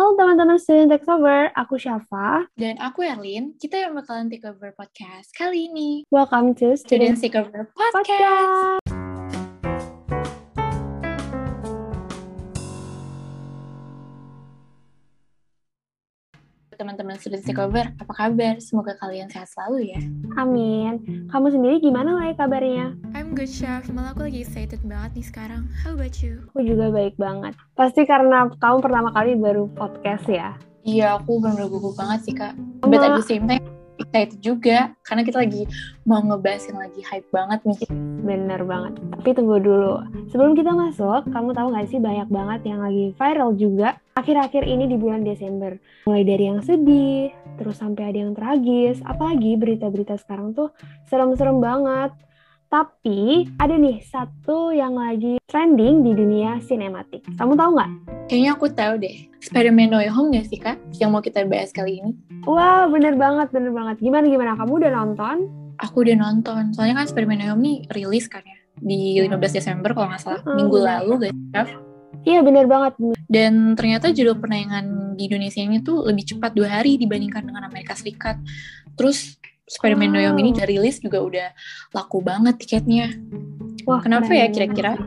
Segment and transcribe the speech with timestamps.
[0.00, 2.48] Halo teman-teman Student Takeover, aku Syafa.
[2.56, 6.08] Dan aku Erlin, kita yang bakalan take over podcast kali ini.
[6.08, 7.92] Welcome to Student Takeover Podcast.
[7.92, 8.80] Podcast.
[16.80, 18.56] Teman-teman Student Takeover, apa kabar?
[18.56, 20.00] Semoga kalian sehat selalu ya.
[20.40, 21.28] Amin.
[21.28, 22.96] Kamu sendiri gimana lah kabarnya?
[23.30, 23.86] I'm good, Chef.
[23.94, 25.62] Malah aku lagi excited banget nih sekarang.
[25.86, 26.50] How about you?
[26.50, 27.54] Aku juga baik banget.
[27.78, 30.58] Pasti karena kamu pertama kali baru podcast ya?
[30.82, 32.58] Iya, aku bener-bener gugup banget sih, Kak.
[32.82, 33.62] But at the same time,
[34.02, 34.98] excited juga.
[35.06, 35.62] Karena kita lagi
[36.02, 37.78] mau ngebahas yang lagi hype banget nih.
[38.26, 38.98] Bener banget.
[38.98, 40.02] Tapi tunggu dulu.
[40.34, 44.90] Sebelum kita masuk, kamu tahu gak sih banyak banget yang lagi viral juga akhir-akhir ini
[44.90, 45.78] di bulan Desember.
[46.02, 47.30] Mulai dari yang sedih,
[47.62, 48.98] terus sampai ada yang tragis.
[49.06, 50.74] Apalagi berita-berita sekarang tuh
[51.06, 52.10] serem-serem banget.
[52.70, 57.26] Tapi ada nih satu yang lagi trending di dunia sinematik.
[57.34, 57.90] Kamu tahu nggak?
[58.30, 59.26] Kayaknya aku tahu deh.
[59.42, 60.78] Spider-Man No Way Home gak sih, Kak?
[60.94, 62.14] Yang mau kita bahas kali ini.
[62.46, 63.98] Wah, bener banget, bener banget.
[63.98, 64.54] Gimana gimana?
[64.54, 65.50] Kamu udah nonton?
[65.82, 66.70] Aku udah nonton.
[66.70, 68.54] Soalnya kan Spider-Man No Way Home nih rilis kan ya.
[68.78, 70.40] Di 15 Desember kalau nggak salah.
[70.46, 70.88] Hmm, Minggu bener.
[71.02, 71.70] lalu, guys.
[72.22, 72.94] Iya, bener banget.
[73.26, 77.98] Dan ternyata judul penayangan di Indonesia ini tuh lebih cepat dua hari dibandingkan dengan Amerika
[77.98, 78.38] Serikat.
[78.94, 81.48] Terus Spider-Man No Home ini udah rilis juga udah
[81.94, 83.14] laku banget tiketnya.
[83.86, 84.98] Wah, Kenapa keren ya kira-kira?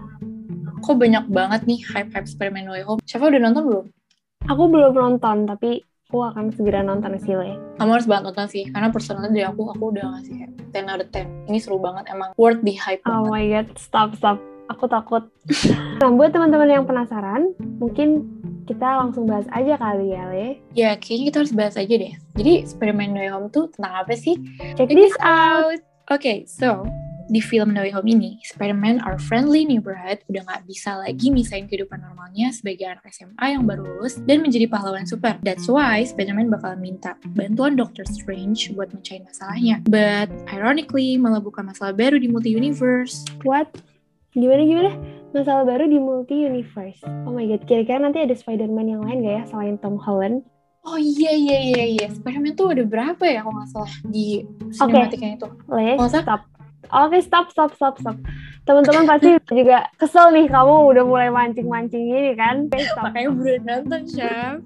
[0.79, 2.99] Kok banyak banget nih hype-hype Spider-Man No Way Home?
[3.03, 3.85] Siapa udah nonton belum?
[4.47, 7.55] Aku belum nonton, tapi aku akan segera nonton sih, Le.
[7.79, 11.01] Kamu harus banget nonton sih, karena personalnya dari aku, aku udah ngasih kayak 10 out
[11.03, 11.47] of 10.
[11.47, 13.31] Ini seru banget, emang worth the hype Oh banget.
[13.31, 14.37] my god, stop, stop.
[14.71, 15.23] Aku takut.
[16.03, 18.32] nah, buat teman-teman yang penasaran, mungkin
[18.63, 20.47] kita langsung bahas aja kali ya, Le.
[20.71, 22.13] Ya, kayaknya kita harus bahas aja deh.
[22.39, 24.39] Jadi, Spider-Man No Way Home tuh tentang apa sih?
[24.79, 25.79] Check this out.
[26.11, 26.83] Oke, so
[27.31, 31.71] di film No Way Home ini, Spider-Man Our Friendly Neighborhood udah nggak bisa lagi misahin
[31.71, 35.39] kehidupan normalnya sebagai anak SMA yang baru lulus dan menjadi pahlawan super.
[35.43, 39.79] That's why Spider-Man bakal minta bantuan Doctor Strange buat mecahin masalahnya.
[39.87, 43.23] But ironically, malah buka masalah baru di multi-universe.
[43.47, 43.71] What?
[44.35, 44.91] Gimana gimana?
[45.33, 47.01] Masalah baru di multi universe.
[47.25, 50.45] Oh my god, kira-kira nanti ada Spider-Man yang lain gak ya selain Tom Holland?
[50.85, 55.41] Oh iya iya iya iya, Spider-Man tuh ada berapa ya kalau nggak salah di sinematiknya
[55.41, 55.47] itu?
[55.73, 56.21] Le, Masa?
[56.21, 56.41] stop.
[56.93, 58.17] Oke, stop, stop, stop, stop.
[58.69, 62.69] Teman-teman pasti juga kesel nih kamu udah mulai mancing-mancing gini kan?
[62.69, 63.09] Oke, stop.
[63.09, 64.61] Makanya udah nonton, Chef.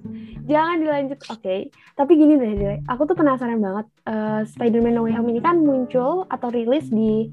[0.48, 1.18] Jangan dilanjut.
[1.28, 1.56] Oke,
[1.92, 2.80] tapi gini deh.
[2.88, 3.86] Aku tuh penasaran banget.
[4.02, 7.28] eh, Spider-Man No Way Home ini kan muncul atau rilis di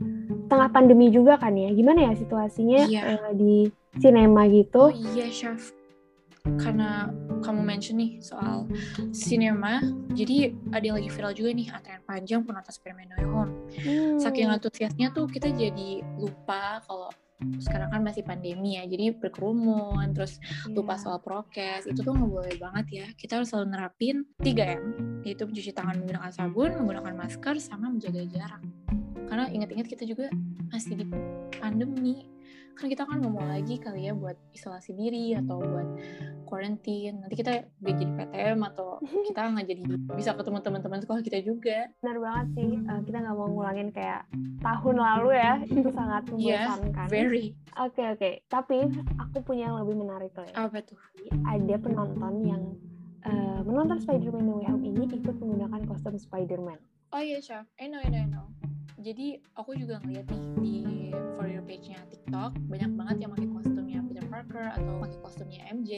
[0.45, 1.71] tengah pandemi juga kan ya?
[1.71, 3.01] Gimana ya situasinya Iya.
[3.15, 3.55] eh, di
[3.95, 4.83] sinema Oh gitu?
[5.15, 5.71] iya, Chef.
[6.45, 7.09] Karena
[7.41, 8.69] kamu mention nih soal
[9.09, 9.81] sinema,
[10.13, 13.51] jadi ada yang lagi viral juga nih antrean panjang penonton Spider-Man No Way Home.
[13.81, 14.17] Hmm.
[14.21, 17.09] Saking antusiasnya tuh kita jadi lupa kalau
[17.59, 20.39] sekarang kan masih pandemi ya, jadi berkerumun, terus
[20.71, 21.01] lupa Iya.
[21.03, 23.07] soal prokes, itu tuh nggak boleh banget ya.
[23.19, 24.81] Kita harus selalu nerapin 3M,
[25.27, 28.61] yaitu mencuci tangan menggunakan sabun, menggunakan masker, sama menjaga jarak.
[29.25, 30.31] Karena ingat-ingat kita juga
[30.71, 31.05] masih di
[31.59, 32.34] pandemi,
[32.75, 35.87] kan kita kan mau lagi kali ya buat isolasi diri atau buat
[36.43, 37.23] quarantine.
[37.23, 39.81] Nanti kita gak jadi PTM atau kita nggak jadi
[40.13, 41.87] bisa ketemu teman-teman sekolah kita juga.
[41.99, 42.69] Benar banget sih.
[42.77, 44.27] eh, kita nggak mau ngulangin kayak
[44.59, 45.53] tahun lalu ya.
[45.63, 47.07] Itu sangat Iya, membosankan.
[47.07, 47.45] Very.
[47.75, 48.31] Oke oke.
[48.45, 48.77] Tapi
[49.17, 50.45] aku punya yang lebih menarik loh.
[50.45, 50.55] ya.
[50.55, 50.99] Apa tuh?
[51.43, 52.63] Ada penonton yang
[53.23, 56.77] eh, menonton Spider-Man No Way Home ini ikut menggunakan kostum Spider-Man.
[57.09, 57.63] Oh iya, Chef.
[57.79, 58.45] I know, I know, I know.
[58.95, 60.74] Jadi aku juga ngeliat nih di
[62.45, 65.91] TikTok, banyak banget yang pakai kostumnya Peter Parker atau pakai kostumnya MJ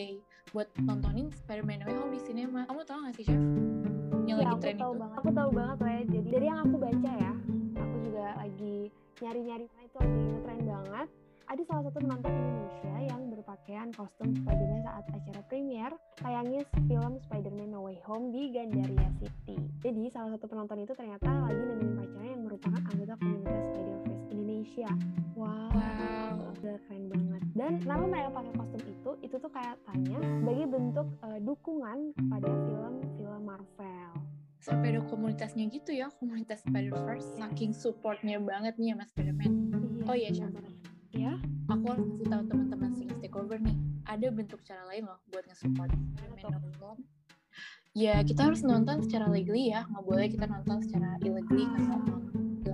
[0.55, 2.63] buat nontonin Spider-Man Way Home di sinema.
[2.71, 3.35] Kamu tau gak sih, Chef?
[3.35, 5.01] Yang Iya, lagi aku tren tahu itu.
[5.03, 5.17] banget.
[5.19, 6.03] Aku tahu banget lah ya.
[6.07, 7.33] Jadi dari yang aku baca ya,
[7.75, 8.77] aku juga lagi
[9.19, 11.07] nyari-nyari itu lagi ngetren banget.
[11.47, 17.75] Ada salah satu penonton Indonesia yang berpakaian kostum Spider-Man saat acara premier tayangnya film Spider-Man
[17.75, 19.59] No Way Home di Gandaria City.
[19.83, 21.91] Jadi salah satu penonton itu ternyata lagi nemenin
[27.67, 29.11] Dan kenapa mereka pakai kostum itu?
[29.27, 34.11] Itu tuh kayak tanya sebagai bentuk eh, dukungan kepada film-film Marvel.
[34.63, 37.35] Sampai ada komunitasnya gitu ya, komunitas Spider-Verse.
[37.35, 39.51] Saking supportnya banget nih sama Spider-Man.
[40.07, 40.47] Oh iya, Chef.
[41.11, 41.35] Ya,
[41.67, 43.75] Aku harus kasih tahu teman-teman Student Takeover nih,
[44.07, 47.03] ada bentuk cara lain loh buat nge-support Spider-Man.
[47.91, 51.99] Ya, kita harus nonton secara legally ya, nggak boleh kita nonton secara illegally karena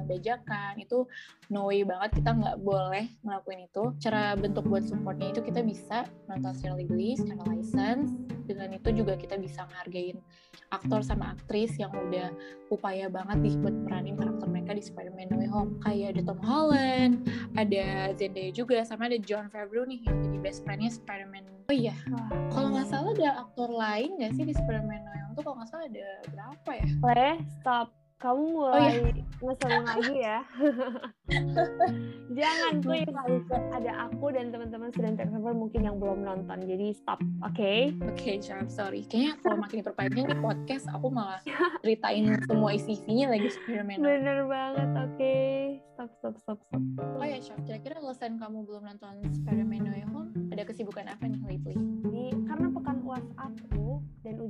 [0.06, 1.08] bajakan itu
[1.50, 6.08] no way banget kita nggak boleh ngelakuin itu cara bentuk buat supportnya itu kita bisa
[6.28, 8.14] nonton secara legally secara license
[8.44, 10.20] dengan itu juga kita bisa ngehargain
[10.74, 12.34] aktor sama aktris yang udah
[12.74, 15.72] upaya banget nih buat meranin karakter mereka di Spider-Man No Way Home.
[15.86, 17.14] Kayak ada Tom Holland,
[17.54, 21.46] ada Zendaya juga, sama ada John Favreau nih yang jadi best friendnya Spider-Man.
[21.70, 21.96] Oh iya,
[22.52, 25.56] kalau nggak salah ada aktor lain nggak sih di Spider-Man No Way Home tuh kalau
[25.62, 26.88] nggak salah ada berapa ya?
[27.02, 28.03] Le, stop.
[28.24, 29.24] Kamu Oh, mulai iya.
[29.44, 30.40] ngeselin lagi ya.
[32.40, 33.12] Jangan please.
[33.76, 36.64] Ada aku dan teman-teman student Extrovert mungkin yang belum nonton.
[36.64, 37.74] Jadi stop, oke?
[38.08, 39.04] Oke, Syaf, sorry.
[39.04, 41.44] Kayaknya kalau makin diperpanjang di podcast, aku malah
[41.84, 44.00] ceritain semua isi-isinya lagi Spider-Man.
[44.00, 44.08] Home.
[44.08, 45.36] Bener banget, oke.
[45.94, 46.82] Stop, stop, stop, stop.
[47.20, 51.28] Oh ya, Syaf, kira-kira alasan kamu belum nonton Spider-Man No Way Home, ada kesibukan apa
[51.28, 51.76] nih lately?
[51.76, 52.26] Jadi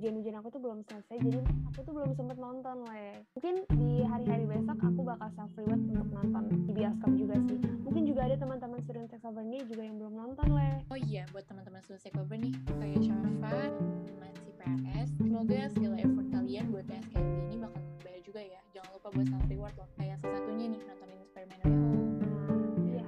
[0.04, 1.40] ujian-ujian aku tuh belum selesai, jadi
[1.72, 3.24] aku tuh belum sempet nonton le.
[3.40, 7.56] Mungkin di hari-hari besok aku bakal self reward untuk nonton di bioskop juga sih.
[7.88, 10.84] Mungkin juga ada teman-teman student Extrovert nih juga yang belum nonton le.
[10.92, 13.72] Oh iya, buat teman-teman Susah Cover nih, kayak Syafa,
[14.20, 18.60] masih PRS, semoga segala effort kalian buat PSKM ini bakal berbayar juga ya.
[18.76, 19.88] Jangan lupa buat self reward loh.
[19.96, 21.72] Kayak salah satunya nih, nontonin Spider-Man.
[21.72, 23.06] Nah, iya.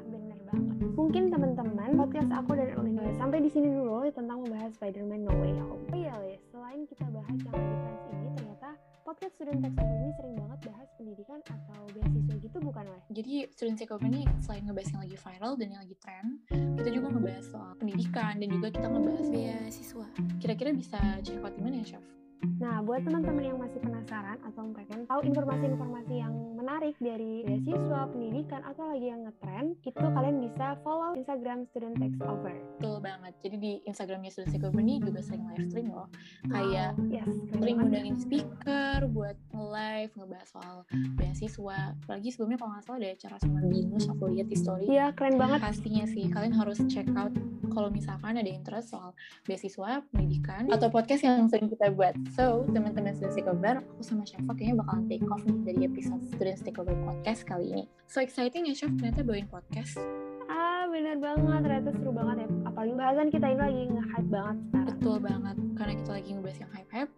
[0.96, 5.60] Mungkin teman-teman podcast aku dan Elin sampai di sini dulu tentang membahas Spider-Man No Way
[5.60, 5.84] Home.
[5.92, 6.40] Oh iya Le,
[6.76, 8.70] selain kita bahas yang lagi trends ini, ternyata
[9.08, 13.00] podcast student Extrovert ini sering banget bahas pendidikan atau beasiswa gitu bukan Le?
[13.16, 13.78] Jadi Student
[14.12, 18.34] ini selain ngebahas yang lagi viral dan yang lagi tren, kita juga ngebahas soal pendidikan
[18.44, 20.08] dan juga kita ngebahas Beasiswa.
[20.44, 22.25] kira-kira bisa check out di mana ya, Chef?
[22.56, 28.62] Nah, buat teman-teman yang masih penasaran atau pengen tahu informasi-informasi yang menarik dari beasiswa, pendidikan,
[28.64, 32.56] atau lagi yang ngetren, itu kalian bisa follow Instagram Student Takes Over.
[32.78, 33.34] Betul banget.
[33.44, 36.08] Jadi di Instagramnya Student Takeover ini juga sering live stream loh.
[36.48, 40.76] Kayak yes, keren sering ngundangin speaker buat nge-live, ngebahas soal
[41.20, 41.80] beasiswa.
[42.06, 44.86] Apalagi sebelumnya kalau nggak salah ada acara sama Binus, aku lihat di story.
[44.90, 45.60] Iya, keren banget.
[45.62, 47.34] Pastinya sih, kalian harus check out
[47.72, 49.16] kalau misalkan ada interest soal
[49.46, 52.14] beasiswa, pendidikan, atau podcast yang sering kita buat.
[52.36, 56.60] So, teman-teman Student Takeover, aku sama Syafa kayaknya bakalan take off nih dari episode Student
[56.62, 57.84] Takeover podcast kali ini.
[58.06, 59.98] So exciting ya, Syaf, ternyata bawain podcast.
[60.46, 61.66] Ah, bener banget.
[61.66, 62.48] Ternyata seru banget ya.
[62.70, 64.86] Apalagi bahasan kita ini lagi nge-hype banget sekarang.
[64.86, 67.12] Betul banget, karena kita lagi ngebahas yang hype-hype.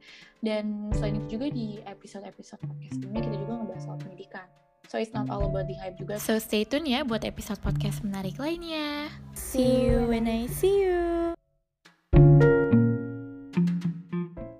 [0.43, 0.63] Dan
[0.95, 4.47] selain itu juga di episode-episode podcast sebelumnya kita juga ngebahas soal pendidikan.
[4.87, 6.15] So it's not all about the hype juga.
[6.17, 9.11] So stay tune ya buat episode podcast menarik lainnya.
[9.35, 11.36] See you when I see you.